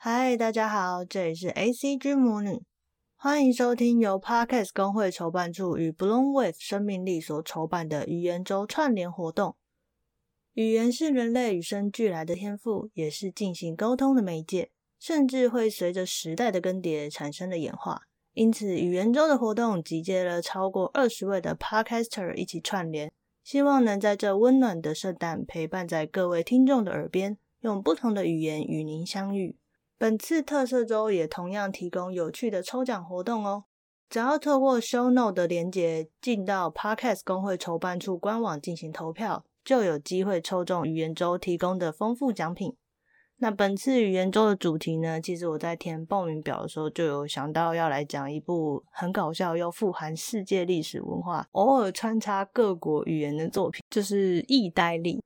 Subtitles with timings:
[0.00, 2.62] 嗨，大家好，这里是 ACG 魔女，
[3.16, 9.56] 欢迎收听由 Podcast 公会筹办处与 Bloom Wave 生命力所筹办的语言周串联活动。
[10.52, 18.02] 语言是人类与生俱来的天赋，也是进行沟通的媒介，甚至会随着时代的更迭产生了演化。
[18.34, 23.12] 因此，语言周的活动集结了超过二十位的 Podcaster 一起串联，
[23.42, 29.56] 希望能在这温暖的圣诞陪伴在各位听众的耳边，用不同的语言与您相遇。
[30.00, 33.64] 本次特色周也同样提供有趣的抽奖活动哦！
[34.08, 42.76] 只要透过 Show Note 的连接进到 Podcast 公会筹办处官网进行投票，就有机会抽中语言周提供的丰富奖品。
[43.38, 55.20] 那本次语言周的主题呢，其实我在填报名表的时候就有想到要来讲一部很搞笑又富含世界历史文化，偶尔穿插各国语言的作品，就是意呆力。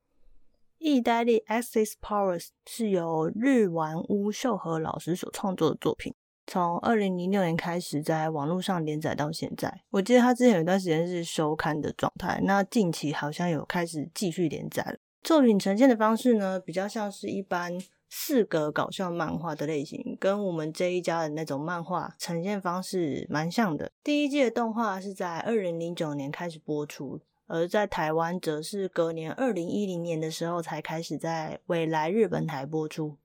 [0.83, 6.13] 意大利 Access Powers 是由日丸屋秀和老师所创作的作品，
[6.45, 9.83] 从二零零六年开始在网络上连载到现在。
[9.91, 14.99] 我记得他之前有一段时间是休刊的状态，那近期好像有开始继续连载了。
[15.23, 17.73] 作品呈现的方式呢，比较像是一般
[18.11, 23.93] 四格搞笑漫画的类型，跟我们这一家的那种漫画呈现方式蛮像的。
[24.03, 27.21] 第一季的动画是在二零零九年开始播出。
[27.53, 33.19] 而在台湾，则是隔年二零一零年的时候才开始在未来日本台播出。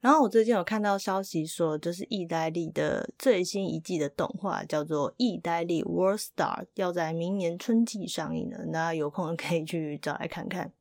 [0.00, 8.64] 然后我最近有看到消息说，这是意大利的最新一季的动画叫做《意大利 World Star》，要在明年春季上映了。
[8.72, 10.72] 那有空可以去找来看看。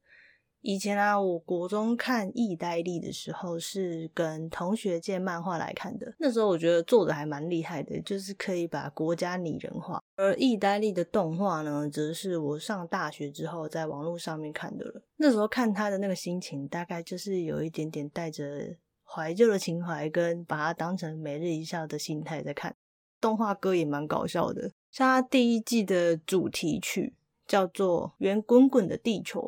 [0.61, 6.13] 以前啊，我国中看意呆力的时候是跟同学借漫画来看的。
[6.17, 10.01] 那时候我觉得做的还蛮厉害的，就是可以把国家拟人化。
[10.17, 15.01] 而意呆力的动画呢，则是我上大学之后在网络上面看的了。
[15.15, 22.75] 那时候看他的那个心情，大概就是有一点点带着怀旧的情怀，跟把它当成每日一笑的心态在看。
[23.21, 27.15] 动画歌也蛮搞笑的，像他第一季的主题曲
[27.47, 29.41] 叫做《圆滚滚的地球》。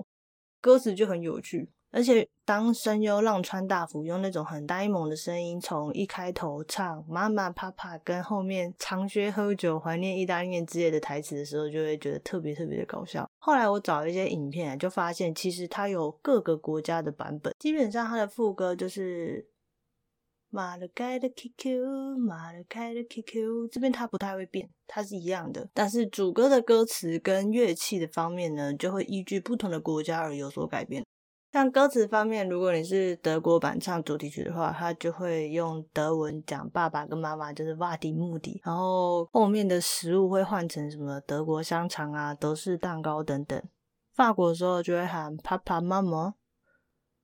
[0.62, 13.30] 歌词就很有趣，而且当声优浪川大辅用那种很呆萌的声音，从一开头唱“妈妈、爸爸”跟后面长靴喝酒、怀念意大利面之类的台词的时候，就会觉得特别特别的搞笑。
[13.40, 19.48] 后来我找一些影片，就发现其实它有各个国家的版本，基本上它的副歌就是。
[20.54, 25.70] 马勒盖的 QQ，马勒盖的 QQ，这边它不太会变，它是一样的。
[25.74, 31.06] 但是主歌的歌词跟乐器的方面呢，就会依据不同的国家而有所改变。
[31.54, 43.62] 像歌词方面，如果你是德国版唱主题曲的话，它就会用德文讲爸爸跟妈妈，就是 What die Mutti，然后后面的食物会换成什么德国香肠啊、德式蛋糕等等。
[44.14, 46.34] 法国的时候就会喊 Papa Mama，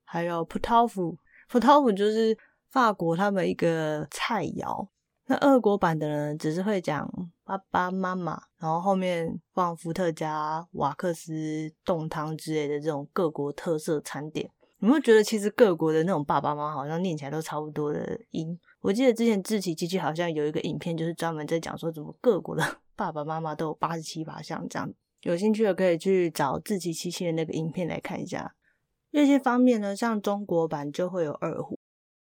[0.06, 2.38] 还有 Putaufu，Putaufu 就是。
[2.78, 4.88] 法国他们一个菜肴，
[5.26, 7.12] 那俄国版的人只是会讲
[7.44, 14.48] 爸爸妈妈，然后后面放伏特加、瓦克斯冻汤之类的这种各国特色餐点。
[14.78, 18.56] 你会觉得其实各国的那种爸爸妈妈好像念起来都差不多的音？
[18.82, 22.64] 我记得之前志祺七七好像有一个影片，就是专门在讲说怎么各国的
[22.96, 24.88] 爸爸妈妈都有八十七把像这样。
[25.24, 28.54] 有兴趣的可以去找志祺七七的那个影片来看一下。
[29.10, 31.77] 乐器方面呢，像中国版就会有二胡。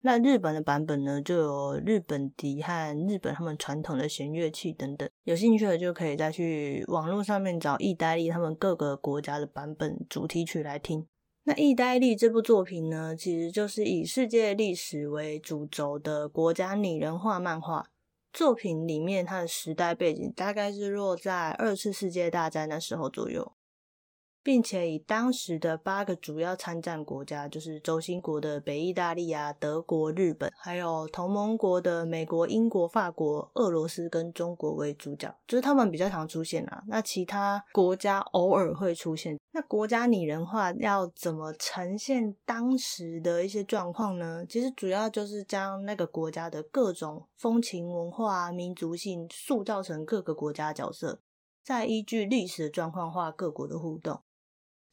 [0.07, 5.09] 那日本的版本呢，就有日本笛和日本他们传统的弦乐器等等。
[5.23, 11.07] 有兴趣的就可以再去网络上面找意大利他们各个国家的版本主题曲来听。
[11.45, 17.87] 那意大利这部作品呢，其实就是以世界历史为主轴的国家拟人化漫画
[18.31, 18.87] 作品。
[18.87, 23.55] 里面它的时代背景大概是落在二次世界大战那时候左右。
[24.45, 36.85] 并且以当时的八个主要参战国家，就是轴心国的北意大利啊、德国、日本，还有同盟国的美国、英国、法国、俄罗斯跟中国为主角，就是他们比较常出现啊。
[36.87, 39.39] 那其他国家偶尔会出现。
[39.53, 44.45] 那国家拟人化要怎么呈现当时的一些状况呢？
[44.47, 51.21] 其实主要就是将那个国家的各种风情文化、民族性塑造成各个国家角色，
[51.63, 54.21] 再依据历史的状况画各国的互动。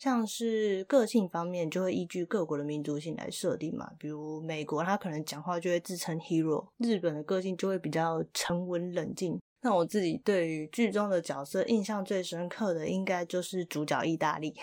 [0.01, 3.92] 像是个性方面，就会依据各国的民族性来设定嘛。
[4.00, 9.39] 比如美国，他可能讲话就会自称 hero；日本的个性就会比较沉稳冷静。
[9.62, 14.56] 那我自己对于剧中的角色印象最深刻的，应该就是主角意大利。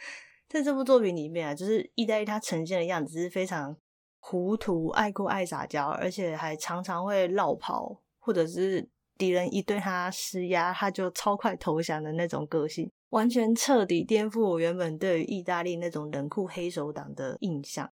[0.48, 3.76] 在这部作品里面啊，就是意大利他呈现的样子是非常
[4.20, 8.88] 糊涂、爱哭、爱撒娇，而且还常常会落跑，或者是
[9.18, 12.90] 敌人一对他施压，他就超快投降的那种个性。
[13.10, 17.90] 完全彻底颠覆我原本对于意大利那种冷酷黑手党的印象。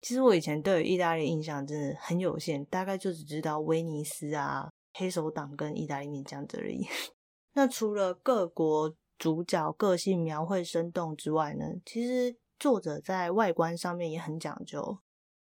[0.00, 6.86] 其实我以前对于意大利印象真的很有限，大概就只知道威尼斯啊、黑手党跟意大利面这样子而已。
[7.54, 14.98] 那除了各国主角个性描绘生动之外呢，其实作者在外观上面也很讲究，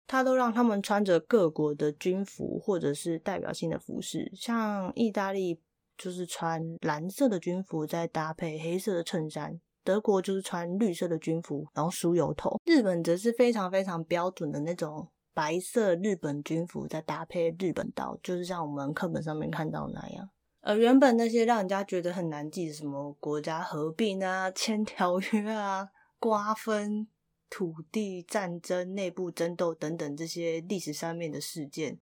[0.07, 5.61] 他都让他们穿着各国的军服或者是代表性的服饰，像意大利
[6.01, 9.61] 就是穿蓝色的军服，再搭配黑色的衬衫。
[9.85, 12.59] 德国就是穿绿色的军服，然后梳油头。
[12.65, 20.31] 日本则是非常非常标准的那种白色日本军服，再搭配日本刀，就是像我们课本上面看到那样。
[20.63, 25.89] 而原本那些让人家觉得很难记什么国家合并啊、签条约啊、
[26.19, 27.07] 瓜分
[27.49, 31.99] 土地、战争、内部争斗等等这些历史上面的事件。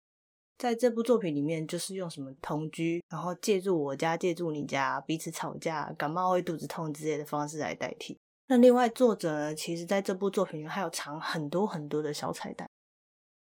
[0.58, 8.18] 在这部作品里面，就是用什么同居，然后借住我家，借住你家，彼此吵架，感冒会肚子痛之类的方式来代替。
[8.48, 12.70] 那另外作者呢，其实在这部作品里面还有藏很多很多的小彩蛋，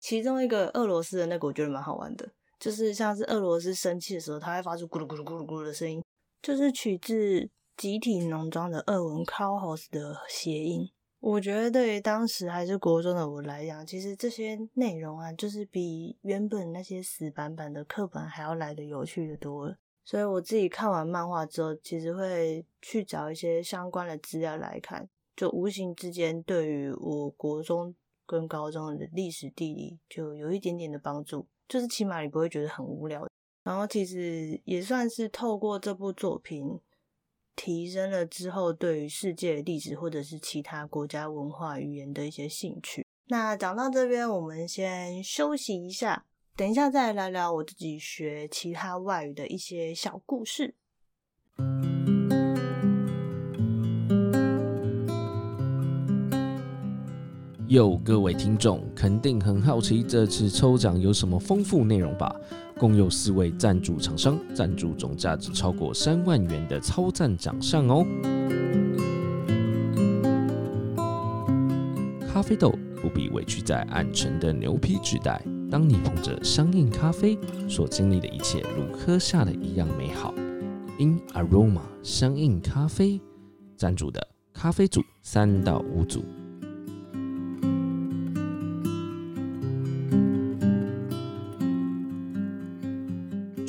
[0.00, 2.28] 其中一个俄罗斯的那个我觉得蛮好玩的，
[2.58, 6.02] 就是像是俄罗斯生气的时候，它会发出咕噜咕噜咕噜咕噜的声音，
[6.42, 10.90] 就是取自集体农庄的俄文 “Cowhouse” 的谐音。
[11.26, 19.74] 我觉得对于当时还是国中的我来讲，其实这些内容啊，就是比原本那些死板板的课本还要来得有趣的多。
[20.04, 27.94] 所以我自己看完漫画之后，其实会去找一些相关的资料来看，就无形之间对于我国中
[28.26, 33.26] 跟高中的历史地理就有一点点的帮助，就是起码你不会觉得很无聊。
[33.62, 36.78] 然后其实也算是透过这部作品。
[37.56, 43.06] 提升了之后对于世界历史或者是其他国家文化语言的一些兴趣。
[43.28, 50.74] 那讲到这边，我们先休息一下，等一下再聊聊我自己学其他外语的一些小故事。
[57.66, 62.30] 有各位听众肯定很好奇这次抽奖有什么丰富内容吧？
[62.76, 68.04] 共有四位赞助厂商赞助，总价值超过三万元的超赞奖项哦！
[72.30, 72.70] 咖啡豆
[73.00, 80.34] 不必委屈在暗沉的牛皮纸袋，当你捧着香印咖啡，所经历的一切如喝下的一样美好。
[80.98, 83.18] In Aroma 香印咖啡
[83.74, 86.22] 赞助的咖啡组三到五组。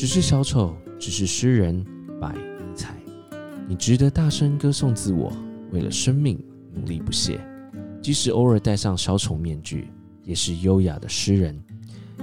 [0.06, 1.84] 只是小丑，只是诗人，
[2.22, 2.96] 拜尼采。
[3.68, 5.34] 你值得大声歌颂自我，
[5.72, 6.40] 为了生命
[6.72, 7.44] 努力不懈。
[8.04, 9.92] 即使偶尔戴上小丑面具，
[10.24, 11.60] 也是优雅的诗人。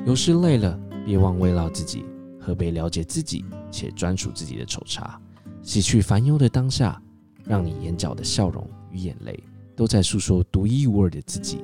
[0.06, 2.04] 有时累了，别忘慰劳自己，
[2.38, 5.20] 喝杯了解自己且专属自己的丑茶，
[5.60, 7.02] 洗去烦忧的当下，
[7.44, 9.42] 让你眼角的笑容与眼泪
[9.74, 11.58] 都在诉说独一无二的自己。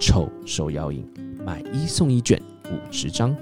[0.00, 1.08] 丑手摇饮，
[1.46, 3.32] 买一送一卷五十张。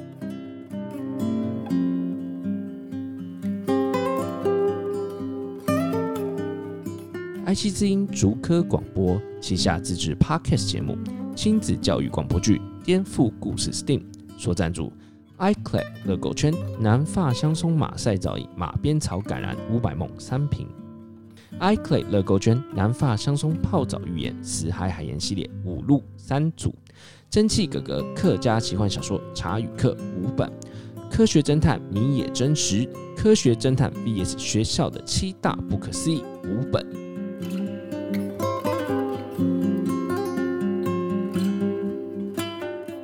[7.52, 10.96] 爱惜之音竹科广播旗下自制 Podcast 节目
[11.36, 14.00] 亲子教育广播剧《颠覆故事 STEAM》
[14.38, 14.90] 所赞助
[15.36, 16.50] ，iClay 乐购圈
[16.80, 20.66] 南发香松马赛皂液马鞭草橄榄五百梦三瓶
[21.60, 26.74] ，iClay 乐购圈南发香松泡澡浴盐死海海盐系列五入三组，
[27.28, 30.50] 蒸汽格格客家奇幻小说茶语课五本，
[31.10, 37.01] 科学侦探谜也真实，科学侦探 VS 学校的七大不可思议五本。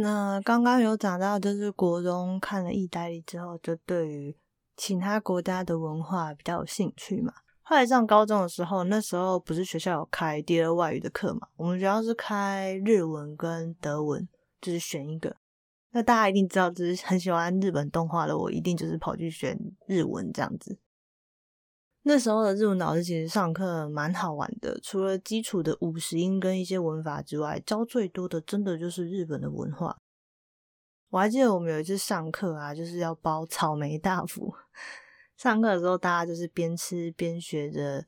[0.00, 4.36] 那刚刚有讲到，就是国中看了意大利之后，就对于
[4.76, 7.32] 其他国家的文化比较有兴趣嘛。
[7.62, 11.48] 后来上高中的时候，那时候不是学校有开第二外语的课嘛？
[11.56, 14.26] 我们学校是开日文跟德文，
[14.60, 15.34] 就是选一个。
[15.90, 20.78] 那大家一定知道，就是很喜欢日本动画的我，一定就是跑去选日文这样子。
[22.08, 30.00] 那时候的日文老师其实上课蛮好玩的，除了基础的五十音跟一些文法之外，教最多的真的就是日本的文化。
[31.10, 34.54] 我还记得我们有一次上课啊，就是要包草莓大福。
[35.36, 38.06] 上课的时候，大家就是边吃边学着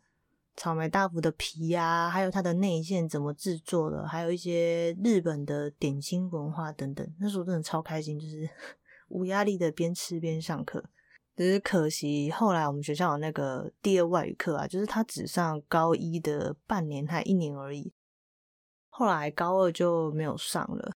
[0.57, 7.07] 草莓大福的皮呀、啊，还有它的内馅怎么制作的，还有一些日本的点心文化等等。
[7.21, 8.49] 那时候真的超开心，就是
[9.09, 10.83] 无压力的边吃边上课。
[11.41, 17.95] 只是可惜后来我们学校有那个第二外语课啊，就是他只上高一的半年还一年而已，
[18.91, 20.93] 后来高二就没有上了。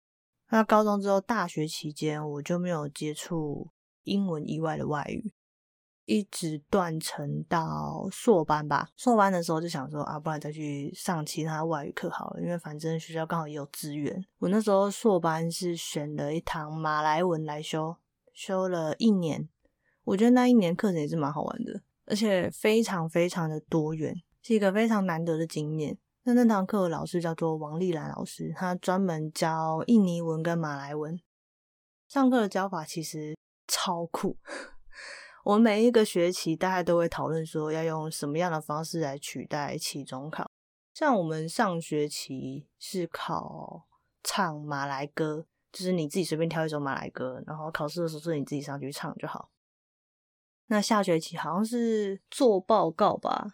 [0.51, 3.71] 那高中之后大学期间，我就没有接触
[4.03, 5.33] 英文以外的外语。
[6.05, 14.23] 一直断层到硕班吧，硕班的时候就想说啊，不然再去上其他外语课好了，因为反正学校刚好也有资源。
[14.41, 17.97] 我那时候硕班是选了一堂马来文来修，
[18.35, 19.49] 修了一年，
[20.05, 25.99] 我觉得那一年课程也是蛮好玩的，而且非常非常的多元，是一个非常难得的经验。
[26.25, 31.21] 那那堂课的老师叫做王丽兰老师，她专门教印尼文跟马来文，
[32.09, 34.39] 上课的教法其实超酷。
[35.45, 40.51] 我们每一个学期大概都会讨论说要用什么样的方式来取代期中考。
[40.95, 43.87] 像我们上学期是考
[44.23, 49.51] 唱马来歌，就是你自己随便挑一首马来歌，然后考试的时候是你自己上去唱就好。
[50.75, 53.53] 那下学期好像是做报告吧，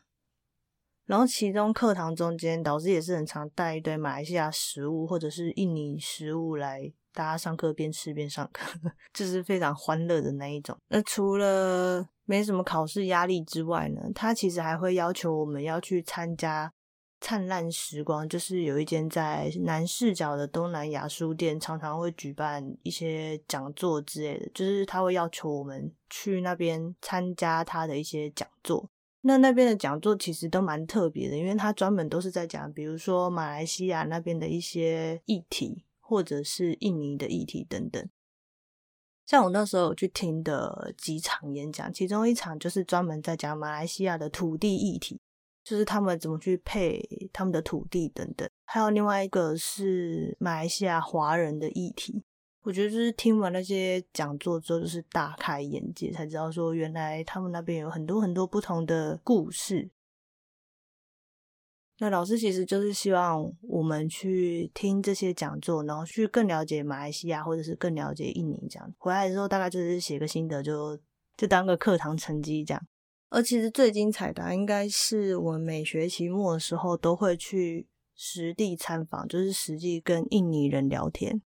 [1.04, 6.90] 然后其中课堂中间导师也是很常带一堆马来西亚食物或者是印尼食物来。
[7.12, 8.70] 大家上课边吃边上课，
[9.12, 10.78] 就是非常欢乐的那一种。
[10.88, 16.72] 那除了没什么考试压力之外呢，他其实还会要求我们要去参加
[17.20, 28.88] 灿烂时光，就是有一间在南视角的东南亚书店，常常会举办一些讲座之类的，就是他会要求我们去那边参加他的一些讲座。
[29.20, 35.84] 那那边的讲座其实都蛮特别的，因为他专门都是在讲，比如说马来西亚那边的一些议题。
[36.02, 38.04] 或者是印尼的议题等等，
[39.24, 45.20] 像我那时候有去听的几场演讲，其中一场就是专门在讲马来西亚的土地议题，
[45.70, 47.00] 就是他们怎么去配
[47.32, 48.48] 他们的土地等等。
[48.64, 52.24] 还有另外一个是马来西亚华人的议题，
[52.62, 59.88] 我觉得就是听完那些讲座之后，就是大开眼界，才知道说原来他们那边有很多很多不同的故事。
[61.98, 68.92] 那老师其实就是希望我们去听这些讲座，然后去更了解马来西亚，或者是更了解印尼这样。
[68.98, 70.98] 回来之后大概就是写个心得就，
[71.36, 72.82] 就当个课堂成绩这样。
[73.30, 81.40] 而其实最精彩的应该是我们每学期末的时候都会去实地参访，就是实际跟印尼人聊天。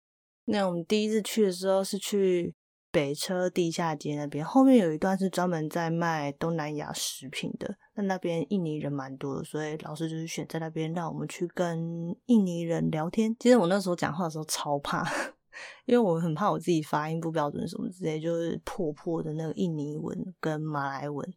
[0.44, 2.54] 那我们第一次去的时候是去。
[2.92, 7.76] 北车地下街那边，后面有一段是专门在卖东南亚食品的。
[7.94, 13.32] 那那边印尼人蛮多的，所以老师就是选在那边，让我们去跟印尼人聊天。
[13.38, 15.08] 其实我那时候讲话的时候超怕，
[15.86, 21.32] 因为我很怕我自己发音不标准什么之类，就是破破的那个印尼文跟马来文。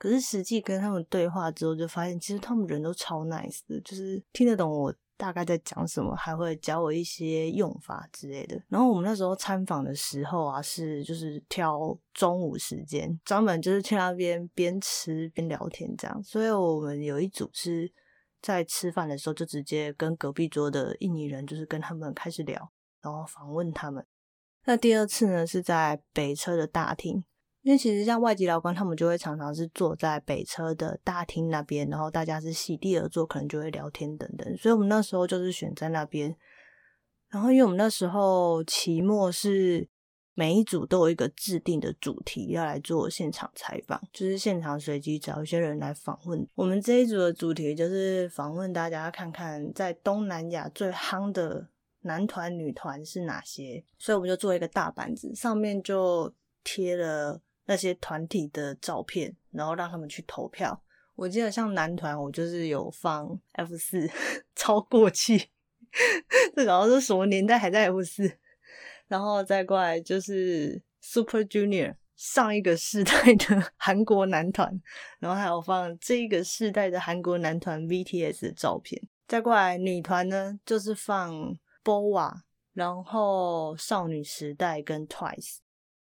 [0.00, 4.92] 可是实际跟他们对话之后，就发现其实他们人都超 nice 的，就是听得懂我。
[5.20, 8.58] 大概在讲什么，还会教我一些用法之类的。
[8.70, 16.22] 然后我们那时候参访的时候啊，是就是挑中午时间，专门就是去那边边吃边聊天这样。
[16.22, 17.92] 所以我们有一组是
[18.40, 24.02] 在吃饭的时候就直接跟隔壁桌的印尼人，就是跟他们开始聊，然后访问他们。
[24.64, 27.22] 那第二次呢，是在北车的大厅。
[27.62, 34.56] 因为其实像外籍劳工，他们就会常常是坐在北车的大厅那边，然后大家是席地而坐，可能就会聊天等等。
[34.56, 36.34] 所以我们那时候就是选在那边。
[37.28, 39.86] 然后因为我们那时候期末是
[40.32, 46.48] 每一组都有一个制定的主题要来做现场采访，就是现场随机找一些人来访问。
[46.54, 51.68] 我们这一组的主题就是访问大家，看看在东南亚最夯的
[52.00, 53.84] 男团、女团是哪些。
[53.98, 56.32] 所以我们就做一个大板子，上面就
[56.64, 57.42] 贴了。
[57.70, 60.82] 那些团体的照片，然后让他们去投票。
[61.14, 64.10] 我记得像男团，我就是有放 F 四，
[64.56, 65.50] 超过气。
[66.56, 68.38] 这然后是什么年代还在 F 四？
[69.06, 74.82] 然后再过来就是 Super Junior，上一个世代的 韩国男团，
[75.20, 79.00] 然后还有放这一个世代的韩国男团 BTS 的照片。
[79.28, 82.32] 再过来女团呢，就是放 BoA，
[82.72, 85.58] 然后少女时代跟 Twice。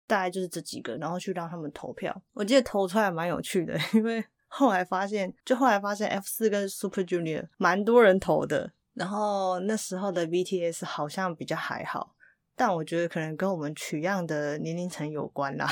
[0.09, 2.19] 大概就是这几个，然后去让他们投票。
[2.33, 12.15] 我记得投出来蛮有趣的，因为后来发现，就后来发现 F 四跟 Super Junior 蛮多人投的，然后那时候的 BTS 好像比较还好，
[12.55, 15.69] 但我觉得可能跟我们取样的年龄层有关啦。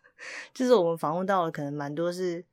[0.52, 2.44] 就是我们访问到的可能蛮多是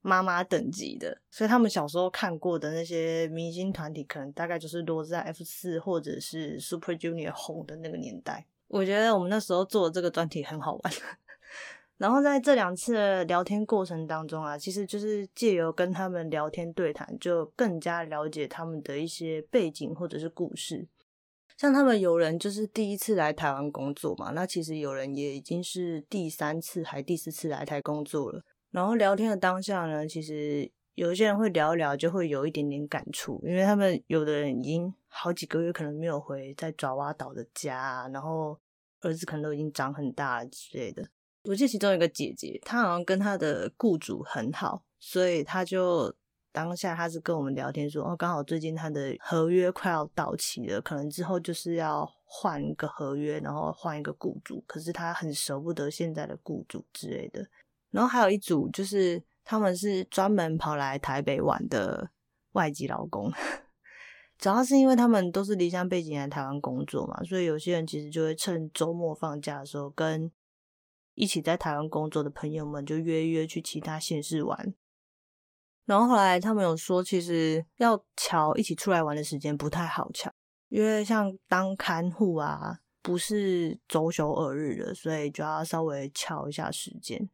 [0.00, 8.46] 妈妈等级的，所以他们小时候看过的那些明星团体，可能大概就是落在 F 四或者是 Super Junior 红的那个年代。
[8.68, 10.92] 我觉得我们那时候做的这个专题很好玩，
[11.98, 20.86] 然后在这两次聊天过程当中啊，其实就是借由跟他们聊天对谈，就更加了解他们的一些背景或者是故事。
[21.56, 28.42] 像他们有人就是第一次来台湾工作嘛，那其实有人也已经是第三次还第四次来台工作了。
[28.70, 38.58] 然后聊天的当下呢，其实有一些人会聊一聊，就会有一点点感触，因为他们有的人已经好几个月可能没有回在爪哇岛的家，然后
[39.02, 41.08] 儿子可能都已经长很大之类的。
[41.44, 46.12] 我记得其中一个姐姐，她好像跟她的雇主很好，所以她就
[46.50, 57.46] 当下她是跟我们聊天说，哦，刚好最近她的合约快要到期了，可能之后就是要换一个合约，然后换一个雇主，可是她很舍不得现在的雇主之类的。
[57.92, 62.10] 然后还有一组就是他们是专门跑来台北玩的
[62.52, 63.32] 外籍劳工，
[64.36, 70.30] 主要是因为他们都是离乡背景来台湾工作嘛，所以有些人其实就会趁周末放假的时候跟。
[71.20, 74.72] 一起在台湾工作的朋友们就约约去其他县市玩，
[75.84, 80.32] 然后后来他们有说，其实要瞧一起出来玩的时间不太好瞧，
[80.68, 87.28] 因为像当看护啊，不是周休二日的，所以就要稍微乔一下时间。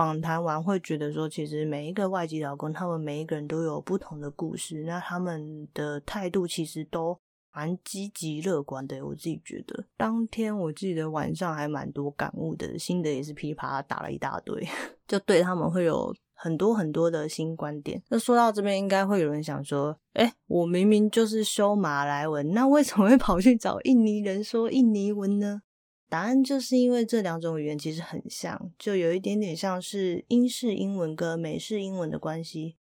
[0.00, 7.20] 访谈完会觉得说，其实每一个外籍劳工，他们每一个人都有不同的故事，那他们的态度其实都。
[7.52, 9.84] 蛮积极乐观的，我自己觉得。
[9.96, 14.64] 当天我记得晚上还蛮多感悟的，心得也是噼啪打了一大堆，
[15.08, 18.00] 就对他们会有很多很多的新观点。
[18.08, 25.62] 那说到这边，应该会有人想说：哎，我明明就是修马来文，那为什么会跑去找印尼人说印尼文呢？
[26.10, 32.76] 答案就是因为这两种语言其实很像，就有一点点像是英式英文跟美式英文的关系。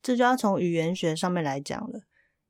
[0.00, 2.02] 这就要从语言学上面来讲了。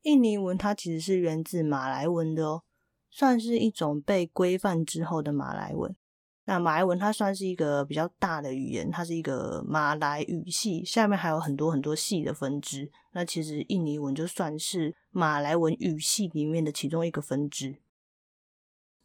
[0.02, 2.62] 印尼文它其实是源自马来文的哦，
[3.10, 5.96] 算是一种被规范之后的马来文。
[6.44, 12.90] 那马来文它算是一个比较大的语言，它是一个马来语系，下面还有很多很多系的分支。
[13.12, 17.76] 那其实印尼文就算是马来文语系里面的其中一个分支。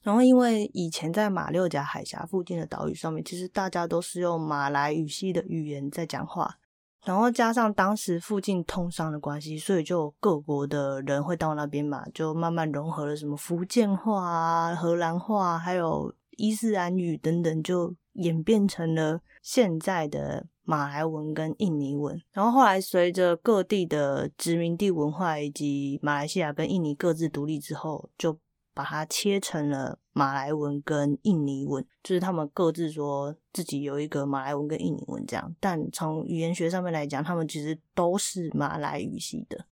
[0.05, 6.59] 然后因为以前在马六甲海峡附近的岛屿上面，其实大家都是用马来语系的语言在讲话。
[7.03, 22.21] 然后加上当时附近通商的关系，所以就各国的人会到那边嘛，就慢慢融合了什么福建话啊、荷兰话，还有伊斯兰语等等，就演变成了现在的马来文跟印尼文。
[22.31, 28.37] 然后后来随着各地的殖民地文化以及马来西亚跟印尼各自独立之后，就
[28.75, 39.65] 把它切成了马来文跟印尼文，就是他们各自说自己有一个马来文跟印尼文这样，但从语言学上面来讲，他们其实都是马来语系的。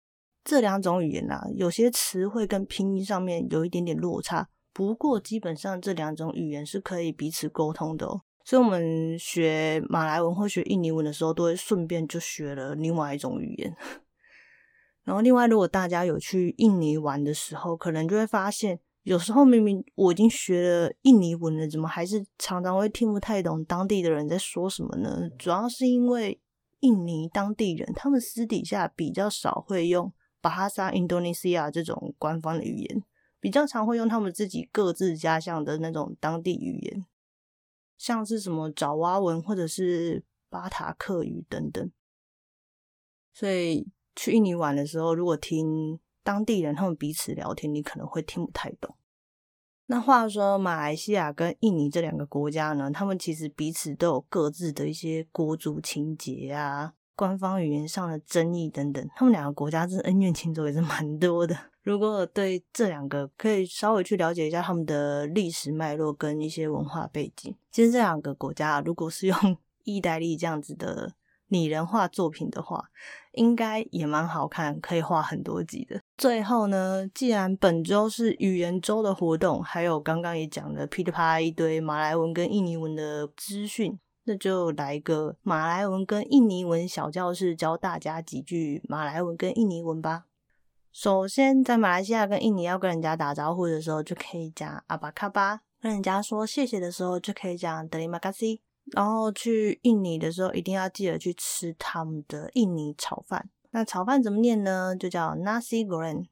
[0.44, 8.22] 这两种语言啊，有些词汇跟拼音上面有一点点落差，不过基本上这两种语言是可以彼此沟通的哦。
[8.44, 13.76] 所以我们学马来文或学印尼文的时候，都会顺便就学了另外一种语言。
[15.02, 18.78] 然后另外，如果大家有去印尼玩的时候，可能就会发现。
[19.02, 25.28] 有时候明明我已经学了印尼文了，怎么还是常常会听不太懂当地的人在说什么呢？
[25.38, 26.40] 主要是因为
[26.80, 33.02] 印尼当地人他们私底下比较少会用 Bahasa Indonesia 这种官方的语言，
[33.40, 37.04] 比较常会用他们自己各自家乡的那种当地语言，
[37.98, 41.90] 像是什么爪哇文或者是巴塔克语等等。
[43.32, 48.96] 所以去印尼玩的时候，如果听当地人他们彼此聊天，你可能会听不太懂。
[49.86, 59.06] 那话说，马来西亚跟印尼这两个国家呢，他们其实彼此都有各自的一些国族情节啊、官方语言上的争议等等。
[59.16, 61.56] 他们两个国家这恩怨情仇也是蛮多的。
[61.82, 67.54] 如果对这两个可以稍微去了解一下他们的历史脉络跟一些文化背景。
[67.70, 69.36] 其实这两个国家如果是用
[69.84, 71.14] 意大利这样子的。
[71.48, 72.88] 拟人化作品的话，
[73.32, 76.01] 应该也蛮好看，可以画很多集的。
[76.22, 90.26] 最后呢，既然本周是语言周的活动，还有刚刚也讲了噼里啪啦一堆马来文跟印尼文的资讯，那就来个马来文跟印尼文小教室，教大家几句马来文跟印尼文吧。
[90.92, 98.62] 首先，在马来西亚跟印尼要跟人家打招呼的时候，就可以讲阿巴卡巴；跟人家说谢谢的时候，就可以讲德里马卡西。
[98.92, 103.50] 然后去印尼的时候，一定要记得去吃他们的印尼炒饭。
[103.72, 104.94] 那炒饭怎么念呢？
[104.96, 106.26] 就叫 nasi goreng。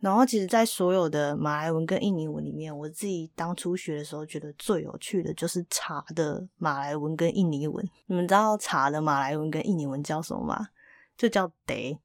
[0.00, 7.82] 然后其实，在所有的马来文跟印尼文里面，我自己当初学的时候，觉得最有趣的就是茶的马来文跟印尼文。
[8.06, 10.68] 你们知道茶的马来文跟印尼文叫什么吗？
[11.16, 11.98] 就叫 teh，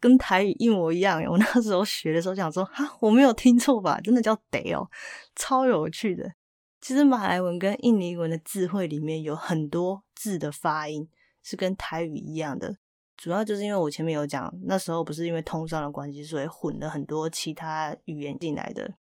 [0.00, 1.22] 跟台语一模一样。
[1.24, 4.00] 我那时候学的时候想说，哈，我没有听错吧？
[4.00, 4.90] 真的叫 teh 哦，
[5.36, 6.32] 超有趣的。
[6.80, 11.08] 其实马来文跟印尼文的字汇里面有很多字的发音
[11.42, 12.76] 是跟台语一样的，
[13.16, 18.94] 主要就是因为我前面有讲，那时候不是因为通商的关系，所以混了很多其他语言进来的。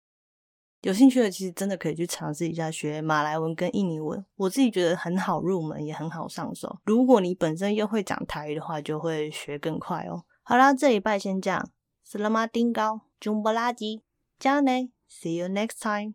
[0.83, 6.79] 有兴趣的其实真的可以去尝试一下学马来文跟印尼文，我自己觉得很好入门，也很好上手。
[6.85, 10.25] 如果你本身又会讲台语的话，就会学更快哦。
[10.43, 11.71] 好啦，这礼拜先这样
[12.05, 14.01] ，Selamat tinggal，Jumpa lagi，
[14.41, 16.15] 加油呢，See you next time。